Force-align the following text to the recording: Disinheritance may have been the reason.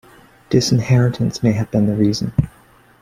Disinheritance 0.49 1.43
may 1.43 1.51
have 1.51 1.69
been 1.69 1.85
the 1.85 1.93
reason. 1.93 2.33